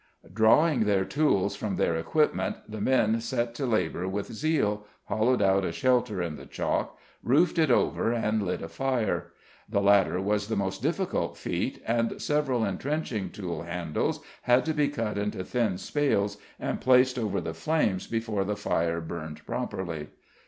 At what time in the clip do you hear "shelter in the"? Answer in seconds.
5.71-6.47